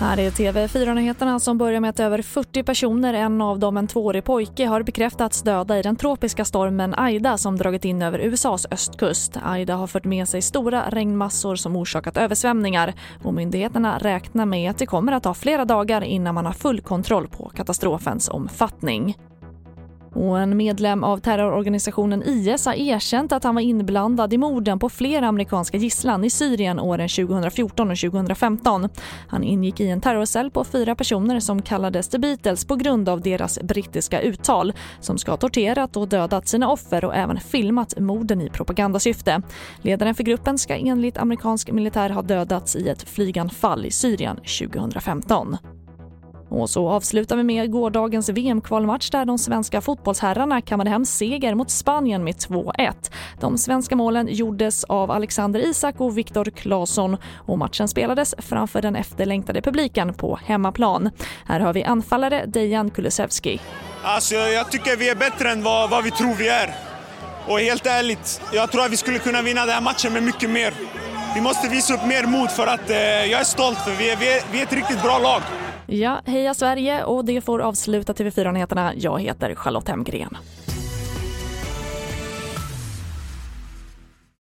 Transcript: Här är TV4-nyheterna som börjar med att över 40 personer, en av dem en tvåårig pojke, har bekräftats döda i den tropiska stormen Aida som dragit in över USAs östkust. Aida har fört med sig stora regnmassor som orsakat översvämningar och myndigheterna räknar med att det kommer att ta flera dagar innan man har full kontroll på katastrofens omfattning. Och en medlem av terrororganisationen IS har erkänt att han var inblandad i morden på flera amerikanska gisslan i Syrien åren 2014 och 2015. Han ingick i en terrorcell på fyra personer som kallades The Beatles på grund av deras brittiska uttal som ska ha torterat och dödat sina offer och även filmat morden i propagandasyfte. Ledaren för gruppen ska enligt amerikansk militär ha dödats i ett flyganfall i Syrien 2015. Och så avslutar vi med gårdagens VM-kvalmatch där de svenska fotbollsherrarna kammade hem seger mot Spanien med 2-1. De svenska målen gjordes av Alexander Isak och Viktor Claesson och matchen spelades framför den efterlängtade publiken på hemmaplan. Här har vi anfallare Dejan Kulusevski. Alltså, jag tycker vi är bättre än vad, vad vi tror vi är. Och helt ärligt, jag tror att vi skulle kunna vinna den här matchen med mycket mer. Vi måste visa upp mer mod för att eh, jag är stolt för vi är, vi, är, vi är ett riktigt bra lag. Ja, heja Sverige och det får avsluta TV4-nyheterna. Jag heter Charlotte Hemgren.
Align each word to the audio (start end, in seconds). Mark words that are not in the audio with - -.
Här 0.00 0.18
är 0.18 0.30
TV4-nyheterna 0.30 1.38
som 1.40 1.58
börjar 1.58 1.80
med 1.80 1.90
att 1.90 2.00
över 2.00 2.22
40 2.22 2.62
personer, 2.62 3.14
en 3.14 3.40
av 3.40 3.58
dem 3.58 3.76
en 3.76 3.86
tvåårig 3.86 4.24
pojke, 4.24 4.66
har 4.66 4.82
bekräftats 4.82 5.42
döda 5.42 5.78
i 5.78 5.82
den 5.82 5.96
tropiska 5.96 6.44
stormen 6.44 6.94
Aida 6.94 7.38
som 7.38 7.56
dragit 7.56 7.84
in 7.84 8.02
över 8.02 8.18
USAs 8.18 8.66
östkust. 8.70 9.36
Aida 9.44 9.74
har 9.74 9.86
fört 9.86 10.04
med 10.04 10.28
sig 10.28 10.42
stora 10.42 10.90
regnmassor 10.90 11.56
som 11.56 11.76
orsakat 11.76 12.16
översvämningar 12.16 12.94
och 13.22 13.34
myndigheterna 13.34 13.98
räknar 13.98 14.46
med 14.46 14.70
att 14.70 14.78
det 14.78 14.86
kommer 14.86 15.12
att 15.12 15.22
ta 15.22 15.34
flera 15.34 15.64
dagar 15.64 16.02
innan 16.02 16.34
man 16.34 16.46
har 16.46 16.52
full 16.52 16.80
kontroll 16.80 17.28
på 17.28 17.48
katastrofens 17.48 18.28
omfattning. 18.28 19.16
Och 20.12 20.40
en 20.40 20.56
medlem 20.56 21.04
av 21.04 21.18
terrororganisationen 21.18 22.22
IS 22.22 22.66
har 22.66 22.74
erkänt 22.74 23.32
att 23.32 23.44
han 23.44 23.54
var 23.54 23.62
inblandad 23.62 24.32
i 24.32 24.38
morden 24.38 24.78
på 24.78 24.88
flera 24.88 25.28
amerikanska 25.28 25.76
gisslan 25.76 26.24
i 26.24 26.30
Syrien 26.30 26.80
åren 26.80 27.08
2014 27.08 27.90
och 27.90 27.98
2015. 27.98 28.88
Han 29.28 29.44
ingick 29.44 29.80
i 29.80 29.88
en 29.88 30.00
terrorcell 30.00 30.50
på 30.50 30.64
fyra 30.64 30.94
personer 30.94 31.40
som 31.40 31.62
kallades 31.62 32.08
The 32.08 32.18
Beatles 32.18 32.64
på 32.64 32.76
grund 32.76 33.08
av 33.08 33.20
deras 33.20 33.58
brittiska 33.62 34.20
uttal 34.20 34.72
som 35.00 35.18
ska 35.18 35.32
ha 35.32 35.36
torterat 35.36 35.96
och 35.96 36.08
dödat 36.08 36.48
sina 36.48 36.70
offer 36.70 37.04
och 37.04 37.16
även 37.16 37.40
filmat 37.40 37.98
morden 37.98 38.40
i 38.40 38.50
propagandasyfte. 38.50 39.42
Ledaren 39.82 40.14
för 40.14 40.24
gruppen 40.24 40.58
ska 40.58 40.76
enligt 40.76 41.18
amerikansk 41.18 41.72
militär 41.72 42.10
ha 42.10 42.22
dödats 42.22 42.76
i 42.76 42.88
ett 42.88 43.02
flyganfall 43.02 43.86
i 43.86 43.90
Syrien 43.90 44.36
2015. 44.36 45.56
Och 46.50 46.70
så 46.70 46.88
avslutar 46.88 47.36
vi 47.36 47.42
med 47.42 47.70
gårdagens 47.70 48.28
VM-kvalmatch 48.28 49.10
där 49.10 49.24
de 49.24 49.38
svenska 49.38 49.80
fotbollsherrarna 49.80 50.60
kammade 50.60 50.90
hem 50.90 51.04
seger 51.04 51.54
mot 51.54 51.70
Spanien 51.70 52.24
med 52.24 52.34
2-1. 52.34 52.92
De 53.40 53.58
svenska 53.58 53.96
målen 53.96 54.28
gjordes 54.30 54.84
av 54.84 55.10
Alexander 55.10 55.60
Isak 55.60 56.00
och 56.00 56.18
Viktor 56.18 56.44
Claesson 56.44 57.16
och 57.46 57.58
matchen 57.58 57.88
spelades 57.88 58.34
framför 58.38 58.82
den 58.82 58.96
efterlängtade 58.96 59.62
publiken 59.62 60.14
på 60.14 60.38
hemmaplan. 60.44 61.10
Här 61.46 61.60
har 61.60 61.72
vi 61.72 61.84
anfallare 61.84 62.46
Dejan 62.46 62.90
Kulusevski. 62.90 63.60
Alltså, 64.02 64.34
jag 64.34 64.70
tycker 64.70 64.96
vi 64.96 65.08
är 65.08 65.14
bättre 65.14 65.50
än 65.50 65.62
vad, 65.62 65.90
vad 65.90 66.04
vi 66.04 66.10
tror 66.10 66.34
vi 66.34 66.48
är. 66.48 66.74
Och 67.46 67.60
helt 67.60 67.86
ärligt, 67.86 68.42
jag 68.52 68.72
tror 68.72 68.84
att 68.84 68.92
vi 68.92 68.96
skulle 68.96 69.18
kunna 69.18 69.42
vinna 69.42 69.60
den 69.66 69.74
här 69.74 69.80
matchen 69.80 70.12
med 70.12 70.22
mycket 70.22 70.50
mer. 70.50 70.74
Vi 71.34 71.40
måste 71.40 71.68
visa 71.68 71.94
upp 71.94 72.06
mer 72.06 72.26
mod 72.26 72.50
för 72.50 72.66
att 72.66 72.90
eh, 72.90 72.96
jag 72.96 73.40
är 73.40 73.44
stolt 73.44 73.78
för 73.78 73.90
vi 73.90 74.10
är, 74.10 74.16
vi, 74.16 74.32
är, 74.32 74.42
vi 74.52 74.58
är 74.58 74.62
ett 74.62 74.72
riktigt 74.72 75.02
bra 75.02 75.18
lag. 75.18 75.42
Ja, 75.92 76.20
heja 76.24 76.54
Sverige 76.54 77.04
och 77.04 77.24
det 77.24 77.40
får 77.40 77.58
avsluta 77.58 78.12
TV4-nyheterna. 78.12 78.92
Jag 78.96 79.20
heter 79.20 79.54
Charlotte 79.54 79.88
Hemgren. 79.88 80.36